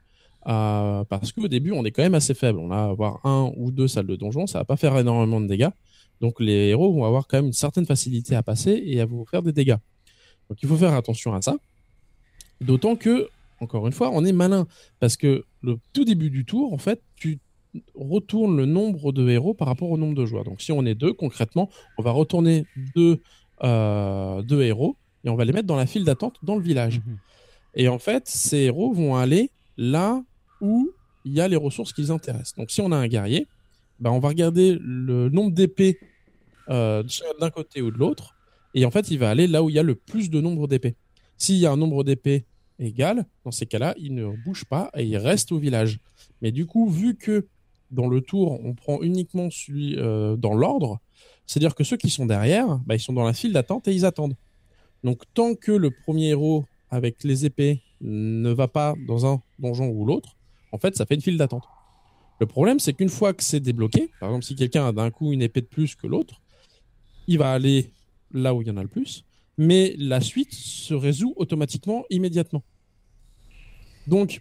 [0.46, 2.58] Euh, parce qu'au début, on est quand même assez faible.
[2.58, 5.46] On va avoir un ou deux salles de donjon, ça va pas faire énormément de
[5.46, 5.70] dégâts.
[6.20, 9.24] Donc les héros vont avoir quand même une certaine facilité à passer et à vous
[9.24, 9.76] faire des dégâts.
[10.48, 11.56] Donc il faut faire attention à ça.
[12.60, 13.28] D'autant que,
[13.60, 14.66] encore une fois, on est malin.
[15.00, 17.38] Parce que le tout début du tour, en fait, tu
[17.94, 20.44] retourne le nombre de héros par rapport au nombre de joueurs.
[20.44, 23.20] Donc si on est deux, concrètement, on va retourner deux,
[23.62, 27.00] euh, deux héros et on va les mettre dans la file d'attente dans le village.
[27.00, 27.18] Mhm.
[27.76, 30.22] Et en fait, ces héros vont aller là
[30.60, 30.90] où
[31.24, 32.54] il y a les ressources qui les intéressent.
[32.56, 33.46] Donc si on a un guerrier,
[34.00, 35.98] bah, on va regarder le nombre d'épées
[36.68, 37.02] euh,
[37.40, 38.34] d'un côté ou de l'autre.
[38.74, 40.66] Et en fait, il va aller là où il y a le plus de nombre
[40.66, 40.96] d'épées.
[41.36, 42.44] S'il y a un nombre d'épées
[42.78, 46.00] égal, dans ces cas-là, il ne bouge pas et il reste au village.
[46.42, 47.46] Mais du coup, vu que
[47.94, 51.00] dans le tour, on prend uniquement celui euh, dans l'ordre.
[51.46, 54.04] C'est-à-dire que ceux qui sont derrière, bah, ils sont dans la file d'attente et ils
[54.04, 54.36] attendent.
[55.02, 59.88] Donc tant que le premier héros avec les épées ne va pas dans un donjon
[59.88, 60.36] ou l'autre,
[60.72, 61.64] en fait, ça fait une file d'attente.
[62.40, 65.32] Le problème, c'est qu'une fois que c'est débloqué, par exemple, si quelqu'un a d'un coup
[65.32, 66.42] une épée de plus que l'autre,
[67.28, 67.90] il va aller
[68.32, 69.24] là où il y en a le plus,
[69.56, 72.62] mais la suite se résout automatiquement immédiatement.
[74.06, 74.40] Donc,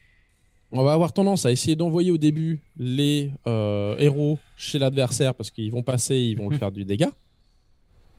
[0.73, 5.51] on va avoir tendance à essayer d'envoyer au début les euh, héros chez l'adversaire parce
[5.51, 7.11] qu'ils vont passer, ils vont lui faire du dégât.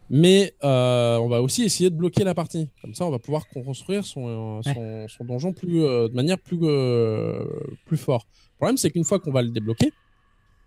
[0.09, 2.69] Mais euh, on va aussi essayer de bloquer la partie.
[2.81, 6.59] Comme ça, on va pouvoir construire son, son, son donjon plus, euh, de manière plus,
[7.87, 8.27] plus fort.
[8.53, 9.93] Le problème, c'est qu'une fois qu'on va le débloquer,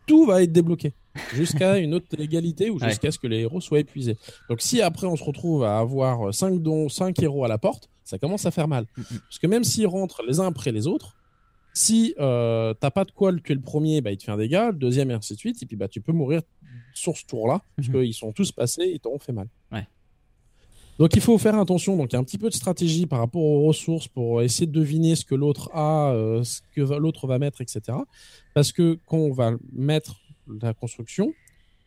[0.08, 0.93] tout va être débloqué
[1.34, 4.17] jusqu'à une autre égalité ou jusqu'à ce que les héros soient épuisés.
[4.50, 7.89] Donc si après on se retrouve à avoir 5 dons, 5 héros à la porte,
[8.04, 8.86] ça commence à faire mal.
[8.95, 9.19] Mm, mm.
[9.19, 11.17] Parce que même s'ils rentrent les uns après les autres,
[11.78, 14.38] si euh, t'as pas de quoi le tuer le premier, bah, il te fait un
[14.38, 16.42] dégât, le deuxième et ainsi de suite, et puis bah, tu peux mourir
[16.94, 18.02] sur ce tour-là, parce mhm.
[18.02, 19.48] qu'ils sont tous passés et t'auront fait mal.
[21.00, 23.20] Donc il faut faire attention, donc il y a un petit peu de stratégie par
[23.20, 27.28] rapport aux ressources pour essayer de deviner ce que l'autre a, euh, ce que l'autre
[27.28, 27.82] va mettre, etc.
[28.56, 30.20] Parce que quand on va mettre
[30.62, 31.34] la construction,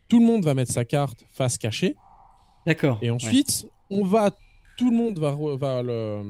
[0.07, 1.97] tout le monde va mettre sa carte face cachée.
[2.65, 2.99] D'accord.
[3.01, 4.31] Et ensuite, on va
[4.77, 6.21] tout le monde va, va, le,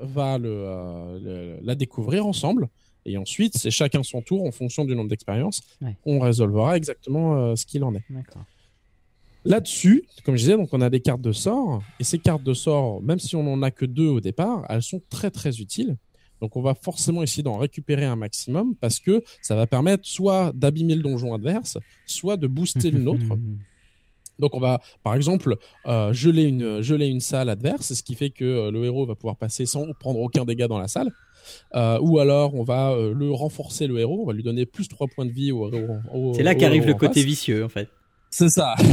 [0.00, 2.68] va le, euh, la découvrir ensemble.
[3.06, 5.62] Et ensuite, c'est chacun son tour en fonction du nombre d'expériences.
[5.80, 5.96] Ouais.
[6.04, 8.04] On résolvera exactement euh, ce qu'il en est.
[9.44, 11.82] Là-dessus, comme je disais, donc on a des cartes de sort.
[11.98, 14.82] Et ces cartes de sort, même si on n'en a que deux au départ, elles
[14.82, 15.96] sont très très utiles.
[16.40, 20.52] Donc on va forcément essayer d'en récupérer un maximum parce que ça va permettre soit
[20.54, 23.24] d'abîmer le donjon adverse, soit de booster le nôtre.
[24.40, 28.30] Donc on va, par exemple, euh, geler, une, geler une salle adverse, ce qui fait
[28.30, 31.10] que euh, le héros va pouvoir passer sans prendre aucun dégât dans la salle.
[31.74, 34.88] Euh, ou alors on va euh, le renforcer le héros, on va lui donner plus
[34.88, 35.70] 3 points de vie au
[36.34, 37.24] C'est là qu'arrive le côté face.
[37.24, 37.88] vicieux, en fait.
[38.32, 38.76] C'est ça.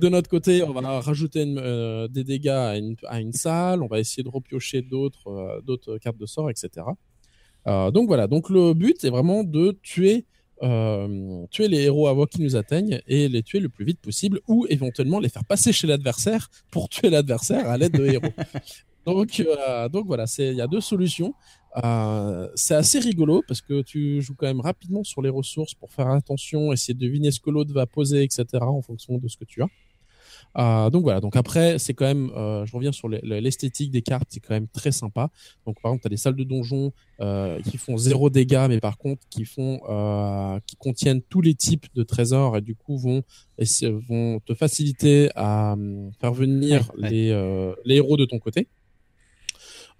[0.00, 3.82] De notre côté, on va rajouter une- euh, des dégâts à une, à une salle,
[3.82, 6.86] on va essayer de repiocher d'autres d'autres cartes de sort, etc.
[7.66, 10.26] Donc voilà, donc le but est vraiment de tuer
[10.62, 14.40] euh, tuer les héros avant qu'ils nous atteignent et les tuer le plus vite possible
[14.48, 18.22] ou éventuellement les faire passer chez l'adversaire pour tuer l'adversaire à l'aide de héros.
[19.06, 21.34] donc, euh, donc voilà, c'est- il y a deux solutions.
[21.82, 25.90] Euh, c'est assez rigolo parce que tu joues quand même rapidement sur les ressources pour
[25.90, 28.44] faire attention, essayer de deviner ce que l'autre va poser, etc.
[28.60, 29.68] en fonction de ce que tu as.
[30.58, 33.90] Euh, donc voilà, donc après, c'est quand même, euh, je reviens sur les- les- l'esthétique
[33.90, 35.30] des cartes, c'est quand même très sympa.
[35.66, 38.80] Donc par exemple, tu as des salles de donjon euh, qui font zéro dégâts, mais
[38.80, 42.98] par contre qui font, euh, qui contiennent tous les types de trésors et du coup
[42.98, 43.22] vont,
[44.08, 47.10] vont te faciliter à euh, faire venir Ouais, ouais.
[47.10, 48.68] Les, euh, les héros de ton côté.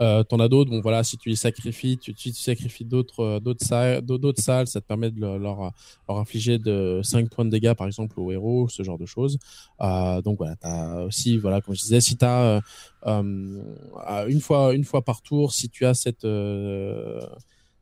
[0.03, 4.03] Euh, T'en as d'autres, bon voilà, si tu les sacrifies, tu, sacrifies d'autres euh, salles,
[4.03, 5.73] d'autres salles, ça te permet de leur,
[6.09, 9.39] infliger de 5 points de dégâts par exemple aux héros, ce genre de choses.
[9.81, 12.61] Euh, donc voilà, t'as aussi voilà, comme je disais, si t'as euh,
[13.07, 17.21] euh, une fois par tour, si tu as cette euh,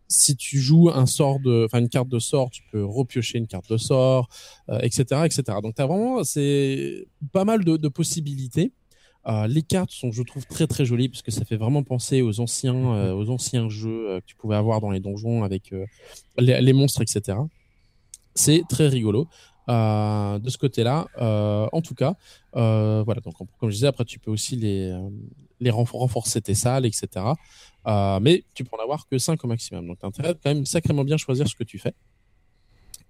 [0.09, 3.47] si tu joues un sort de, enfin une carte de sort, tu peux repiocher une
[3.47, 4.29] carte de sort,
[4.69, 5.43] euh, etc., etc.
[5.63, 8.73] Donc t'as vraiment c'est pas mal de possibilités.
[9.27, 12.23] Euh, les cartes sont, je trouve, très très jolies parce que ça fait vraiment penser
[12.23, 15.75] aux anciens, euh, aux anciens jeux euh, que tu pouvais avoir dans les donjons avec
[16.39, 17.39] les, les monstres, etc.
[18.35, 19.29] C'est très rigolo.
[19.69, 21.07] De ce côté-là,
[21.73, 22.15] en tout cas,
[22.55, 23.21] voilà.
[23.21, 24.93] Donc, comme je disais, après, tu peux aussi les,
[25.61, 27.07] les renfor- renforcer tes salles, etc.
[28.21, 29.87] Mais tu peux en avoir que 5 au maximum.
[29.87, 31.95] Donc, t'as intérêt quand même sacrément bien choisir ce que tu fais.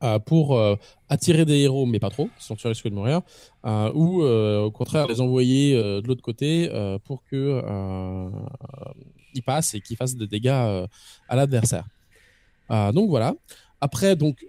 [0.03, 0.77] Euh, pour euh,
[1.11, 3.21] attirer des héros, mais pas trop, sinon tu risques de mourir,
[3.67, 6.71] euh, ou au contraire les envoyer de l'autre côté
[7.05, 7.63] pour que
[9.35, 11.85] ils passent et qu'ils fassent des dégâts à l'adversaire.
[12.71, 13.35] Donc voilà.
[13.83, 14.45] Après, donc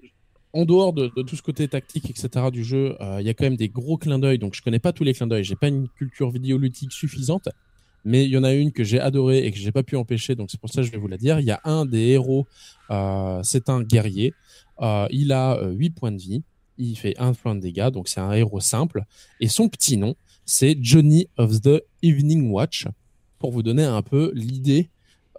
[0.53, 2.49] en dehors de, de tout ce côté tactique, etc.
[2.51, 4.37] du jeu, il y a quand même des gros clins d'œil.
[4.37, 7.49] Donc je connais pas tous les clins d'œil, j'ai pas une culture vidéoludique suffisante,
[8.03, 10.35] mais il y en a une que j'ai adorée et que j'ai pas pu empêcher.
[10.35, 11.39] Donc c'est pour ça que je vais vous la dire.
[11.39, 12.47] Il y a un des héros,
[12.89, 14.33] euh, c'est un guerrier.
[14.81, 16.43] Euh, il a euh, 8 points de vie.
[16.77, 19.03] Il fait un point de dégâts, donc c'est un héros simple.
[19.39, 22.87] Et son petit nom, c'est Johnny of the Evening Watch,
[23.37, 24.89] pour vous donner un peu l'idée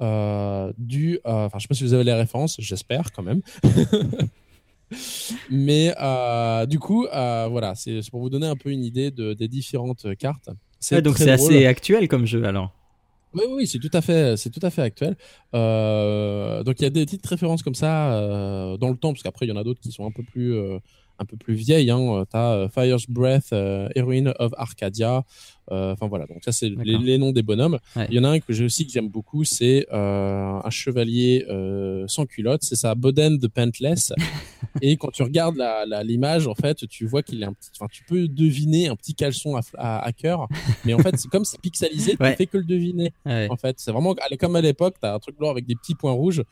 [0.01, 1.17] euh, du.
[1.27, 3.41] euh, Enfin, je sais pas si vous avez les références, j'espère quand même.
[5.51, 9.33] Mais euh, du coup, euh, voilà, c'est pour vous donner un peu une idée de,
[9.33, 10.51] des différentes cartes.
[10.83, 12.73] C'est Ouais, donc c'est assez actuel comme jeu alors.
[13.35, 15.17] Oui, oui, c'est tout à fait, c'est tout à fait actuel.
[15.55, 19.23] Euh, donc il y a des petites références comme ça euh, dans le temps, parce
[19.23, 20.79] qu'après il y en a d'autres qui sont un peu plus, euh,
[21.19, 21.91] un peu plus vieilles.
[21.91, 22.25] Hein.
[22.31, 25.25] T'as Fire's Breath, Heroine of Arcadia.
[25.71, 27.79] Euh, Enfin voilà, donc ça c'est les, noms des bonhommes.
[27.97, 28.07] Ouais.
[28.11, 31.45] Il y en a un que j'ai aussi que j'aime beaucoup, c'est euh, un chevalier
[31.49, 32.63] euh, sans culotte.
[32.63, 34.13] C'est ça, Boden de Pentless.
[34.81, 37.71] Et quand tu regardes la- la- l'image, en fait, tu vois qu'il est un petit,
[37.79, 40.49] enfin, tu peux deviner un petit caleçon à, à, à cœur,
[40.85, 42.35] mais en fait, c'est comme c'est pixelisé, tu Ouais.
[42.37, 43.13] fais que le deviner.
[43.27, 43.49] Ouais.
[43.51, 46.13] En fait, c'est vraiment comme à l'époque, t'as un truc blanc avec des petits points
[46.13, 46.43] rouges.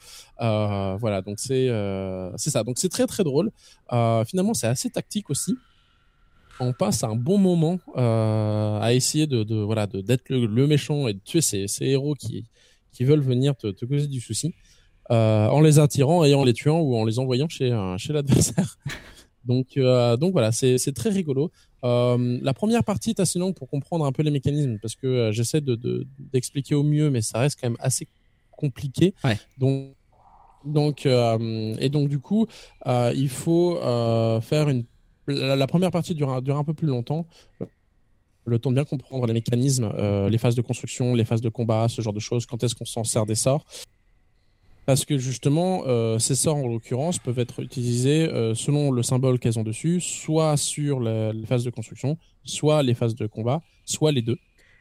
[0.41, 2.63] Euh, voilà, donc c'est euh, c'est ça.
[2.63, 3.51] Donc c'est très très drôle.
[3.93, 5.57] Euh, finalement, c'est assez tactique aussi.
[6.61, 10.67] On passe un bon moment euh, à essayer de, de voilà de d'être le, le
[10.67, 12.45] méchant et de tuer ces, ces héros qui
[12.93, 14.55] qui veulent venir te, te causer du souci
[15.11, 18.13] euh, en les attirant et en les tuant ou en les envoyant chez euh, chez
[18.13, 18.77] l'adversaire.
[19.47, 21.51] Donc euh, donc voilà, c'est c'est très rigolo.
[21.83, 25.63] La première partie est assez longue pour comprendre un peu les mécanismes parce que j'essaie
[25.63, 28.07] de de- d'expliquer au mieux, mais ça reste quand même assez
[28.51, 29.15] compliqué.
[29.25, 29.39] Ouais.
[29.57, 29.95] Donc
[30.67, 32.47] donc euh, et donc du coup,
[32.87, 34.85] euh, il faut euh, faire une
[35.31, 37.27] la, première partie dure, un- peu plus longtemps.
[38.47, 41.49] Le temps de bien comprendre les mécanismes, euh, les phases de construction, les phases de
[41.51, 43.65] combat, ce genre de choses, quand est-ce qu'on s'en sert des sorts.
[44.87, 49.39] Parce que justement, euh, ces sorts en l'occurrence peuvent être utilisés euh, selon le symbole
[49.39, 54.11] qu'elles ont dessus, soit sur les phases de construction, soit les phases de combat, soit
[54.11, 54.39] les deux.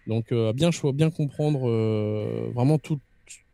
[0.07, 1.69] Donc bien, bien comprendre
[2.55, 2.99] vraiment tout-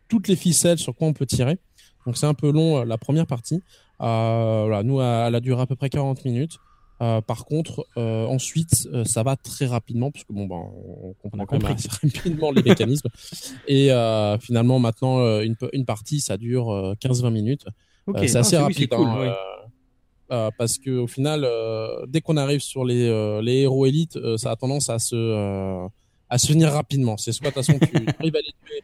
[0.07, 1.57] toutes les ficelles sur quoi on peut tirer.
[2.05, 3.61] Donc c'est un peu long la première partie.
[3.99, 6.59] Nous, elle a duré à peu près 40 minutes.
[7.01, 11.13] Euh, par contre, euh, ensuite, euh, ça va très rapidement, parce que bon, ben, on
[11.21, 13.09] comprend quand même assez rapidement les mécanismes.
[13.67, 17.65] Et euh, finalement, maintenant, euh, une, une partie, ça dure euh, 15-20 minutes.
[18.07, 19.33] Ok, Euh, c'est non, assez rapide, cool, hein,
[20.29, 20.49] ouais.
[20.57, 24.37] parce que au final, euh, dès qu'on arrive sur les, euh, les héros élites, euh,
[24.37, 25.87] ça a tendance à se euh,
[26.29, 27.17] à se finir rapidement.
[27.17, 27.87] C'est soit de toute façon tu
[28.19, 28.81] arrives à les tuer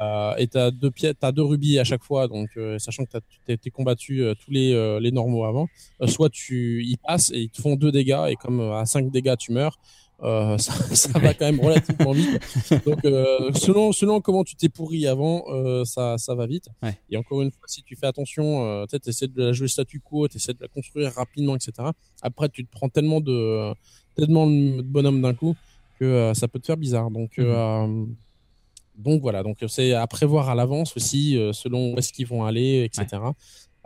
[0.00, 3.10] euh, et t'as deux pièces, t'as deux rubis à chaque fois, donc euh, sachant que
[3.46, 5.68] t'as t'es combattu euh, tous les euh, les normaux avant,
[6.00, 9.10] euh, soit tu y passes et ils te font deux dégâts et comme à cinq
[9.10, 9.78] dégâts tu meurs.
[10.22, 12.28] euh, ça, ça va quand même relativement vite.
[12.84, 16.66] Donc, euh, selon, selon comment tu t'es pourri avant, euh, ça, ça va vite.
[16.82, 16.94] Ouais.
[17.10, 19.98] Et encore une fois, si tu fais attention, euh, tu essaies de la jouer statu
[19.98, 21.72] quo, tu essaies de la construire rapidement, etc.
[22.20, 23.72] Après, tu te prends tellement de,
[24.14, 25.56] tellement de bonhommes d'un coup
[25.98, 27.10] que euh, ça peut te faire bizarre.
[27.10, 27.44] Donc, Mhm.
[27.46, 28.04] euh,
[28.96, 29.42] donc voilà.
[29.42, 33.06] Donc, c'est à prévoir à l'avance aussi, euh, selon où est-ce qu'ils vont aller, etc.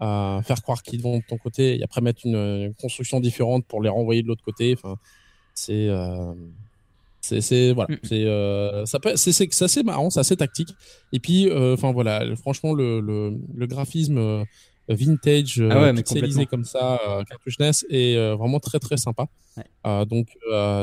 [0.03, 3.65] Euh, faire croire qu'ils vont de ton côté et après mettre une, une construction différente
[3.67, 4.75] pour les renvoyer de l'autre côté.
[4.77, 4.97] Enfin,
[5.55, 5.89] c'est.
[5.89, 6.35] euh,
[7.21, 7.99] c'est voilà Mm.
[8.03, 10.69] c'est euh, ça peut c'est assez marrant c'est assez tactique
[11.11, 14.45] et puis enfin voilà franchement le le, le graphisme
[14.89, 17.57] vintage Ah ouais, pixelisé comme ça cartouche
[17.89, 20.05] est vraiment très très sympa Ouais.
[20.07, 20.37] Donc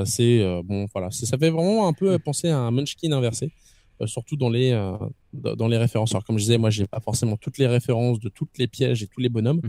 [0.06, 2.20] c'est bon voilà ça fait vraiment un peu Mm.
[2.20, 3.52] penser à un Munchkin inversé
[4.08, 4.98] surtout dans les euh,
[5.34, 8.30] dans les références alors comme je disais moi j'ai pas forcément toutes les références de
[8.30, 9.62] toutes les pièges et tous les bonhommes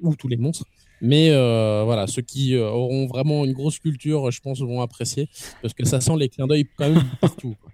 [0.00, 0.08] Mm.
[0.08, 0.64] ou tous les monstres
[1.00, 5.28] mais euh, voilà ceux qui euh, auront vraiment une grosse culture je pense vont apprécier
[5.62, 7.56] parce que ça sent les clins d'œil quand même partout.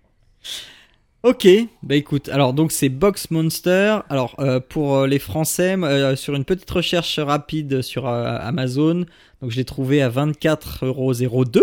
[1.23, 1.49] Ok,
[1.83, 3.99] bah écoute, alors donc c'est Box Monster.
[4.09, 9.07] Alors euh, pour euh, les Français, euh, sur une petite recherche rapide sur euh, Amazon,
[9.41, 11.63] donc je l'ai trouvé à 24,02€,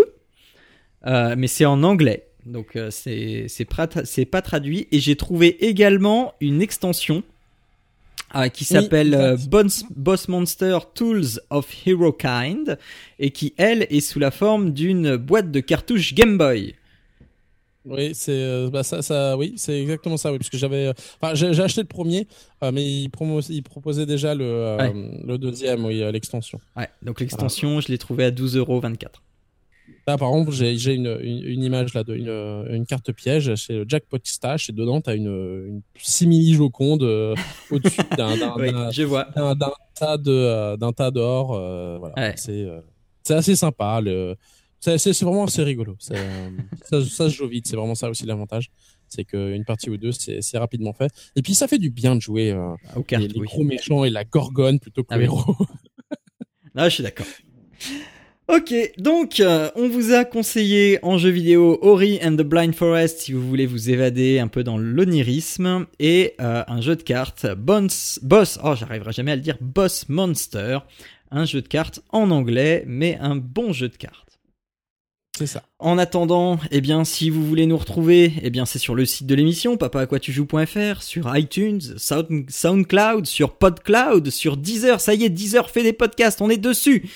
[1.06, 4.86] euh, mais c'est en anglais, donc euh, c'est c'est pas, c'est pas traduit.
[4.92, 7.22] Et j'ai trouvé également une extension
[8.36, 9.36] euh, qui Oui, s'appelle euh.
[9.48, 12.78] Boss, Boss Monster Tools of Hero Kind
[13.18, 16.74] et qui elle est sous la forme d'une boîte de cartouches Game Boy.
[17.86, 20.92] Oui, c'est euh, bah, ça, ça, oui, c'est exactement ça, oui, parce que j'avais, euh,
[21.20, 22.26] enfin, j'ai acheté le premier,
[22.62, 24.92] euh, mais il, promo- il proposait déjà le, euh, Ouais.
[25.26, 26.58] le deuxième, oui, euh, l'extension.
[26.78, 29.08] Ouais, donc l'extension, je l'ai trouvé à 12,24€.
[30.06, 33.54] Là, par exemple, j'ai une, une, une image là de une, euh, une carte piège
[33.54, 37.34] chez le Jackpot Stash et dedans t'as une, une simili Joconde euh,
[37.70, 38.70] au-dessus d'un Oui,
[39.94, 42.14] tas de euh, d'un tas d'or, euh, voilà.
[42.16, 42.32] Ouais.
[42.36, 42.80] C'est euh,
[43.22, 44.00] c'est assez sympa.
[44.80, 45.96] C'est c'est c'est vraiment assez rigolo.
[45.98, 46.16] C'est,
[46.84, 47.66] ça, ça se joue vite.
[47.66, 48.70] C'est vraiment ça aussi l'avantage.
[49.08, 51.10] C'est qu'une partie ou deux, c'est c'est rapidement fait.
[51.36, 53.46] Et puis ça fait du bien de jouer euh, Aux cartes, les, les oui.
[53.46, 55.26] gros méchants et la gorgone plutôt que Ah le oui.
[55.26, 55.56] héros.
[56.74, 57.26] Ah, je suis d'accord.
[58.46, 63.20] Ok, donc euh, on vous a conseillé en jeu vidéo Ori and the Blind Forest
[63.20, 67.46] si vous voulez vous évader un peu dans l'onirisme et euh, un jeu de cartes
[67.56, 70.80] Boss, Boss, oh j'arriverai jamais à le dire, Boss Monster,
[71.30, 74.38] un jeu de cartes en anglais mais un bon jeu de cartes.
[75.38, 75.62] c'est ça.
[75.78, 79.26] En attendant, eh bien, si vous voulez nous retrouver, eh bien, c'est sur le site
[79.26, 85.00] de l'émission, papaquatujoues.fr, sur iTunes, Sound- SoundCloud, sur PodCloud, sur Deezer.
[85.00, 87.08] Ça y est, Deezer fait des podcasts, on est dessus.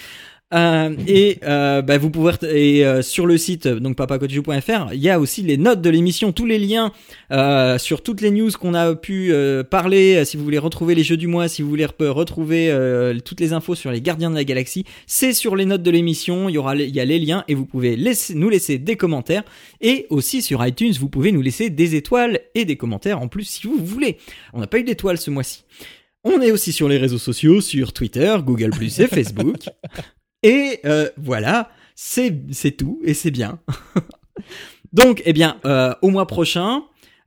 [0.55, 5.01] Euh, et euh, bah, vous pouvez et euh, sur le site euh, donc papaquatujoues.fr, il
[5.01, 6.91] y a aussi les notes de l'émission, tous les liens
[7.33, 10.25] euh, sur toutes les news qu'on a pu euh, parler.
[10.25, 12.75] Si vous voulez retrouver les jeux du mois, si vous voulez re- retrouver
[13.27, 16.49] toutes les infos sur les Gardiens de la Galaxie, c'est sur les notes de l'émission.
[16.49, 18.97] Il y aura, il y a les liens et vous pouvez laisser, nous laisser des
[18.97, 19.43] commentaires
[19.83, 23.45] et aussi sur iTunes, vous pouvez nous laisser des étoiles et des commentaires en plus
[23.45, 24.17] si vous voulez.
[24.55, 25.65] On n'a pas eu d'étoiles ce mois-ci.
[26.25, 29.57] On est aussi sur les réseaux sociaux, sur Twitter, Google et Facebook.
[30.43, 33.59] Et euh, voilà, c'est c'est tout et c'est bien.
[34.93, 36.83] Donc, eh bien, euh, au mois prochain,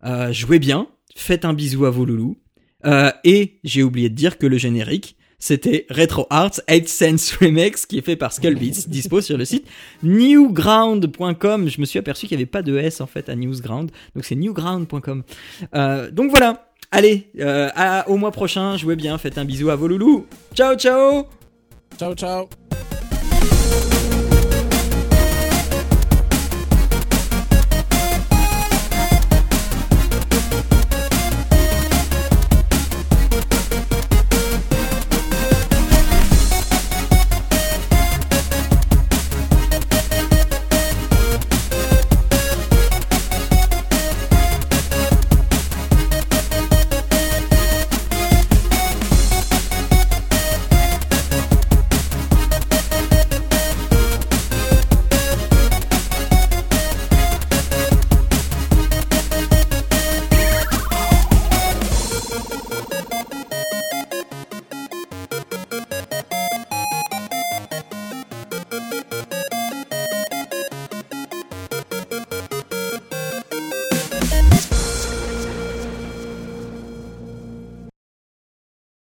[0.06, 2.38] euh, jouez bien, faites un bisou à vos loulous.
[2.86, 7.86] Euh, et j'ai oublié de dire que le générique, c'était Retro Arts 8 Sense Remix
[7.86, 9.68] qui est fait par Skullbeats, dispo sur le site
[10.04, 11.68] newground.com.
[11.70, 14.26] Je me suis aperçu qu'il n'y avait pas de S en fait à Newsground, donc
[14.26, 15.24] c'est newground.com.
[15.76, 19.76] Euh, donc voilà, allez, euh, à- au mois prochain, jouez bien, faites un bisou à
[19.76, 20.26] vos loulous.
[20.56, 21.26] Ciao, ciao
[21.98, 22.61] Ciao, ciao.
[23.42, 23.91] Thank you.